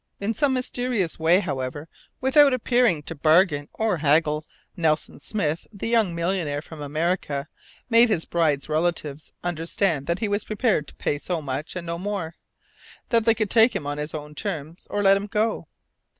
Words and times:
In 0.19 0.33
some 0.33 0.53
mysterious 0.53 1.19
way, 1.19 1.41
however, 1.41 1.87
without 2.21 2.53
appearing 2.55 3.03
to 3.03 3.13
bargain 3.13 3.69
or 3.73 3.97
haggle, 3.97 4.47
Nelson 4.75 5.19
Smith, 5.19 5.67
the 5.71 5.87
young 5.89 6.15
millionaire 6.15 6.63
from 6.63 6.81
America, 6.81 7.47
made 7.87 8.09
his 8.09 8.25
bride's 8.25 8.67
relatives 8.67 9.31
understand 9.43 10.07
that 10.07 10.17
he 10.17 10.27
was 10.27 10.43
prepared 10.45 10.87
to 10.87 10.95
pay 10.95 11.19
so 11.19 11.39
much, 11.39 11.75
and 11.75 11.85
no 11.85 11.99
more. 11.99 12.33
That 13.09 13.25
they 13.25 13.35
could 13.35 13.51
take 13.51 13.75
him 13.75 13.85
on 13.85 13.99
his 13.99 14.15
own 14.15 14.33
terms 14.33 14.87
or 14.89 15.03
let 15.03 15.17
him 15.17 15.27
go. 15.27 15.67